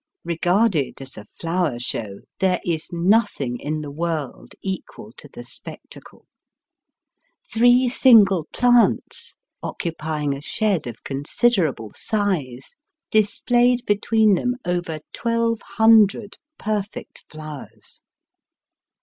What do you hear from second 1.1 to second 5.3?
a flower show, there is nothing in the world equal to